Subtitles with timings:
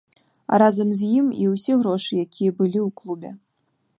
[0.55, 3.29] А разам з ім і ўсе грошы, якія былі ў клубе.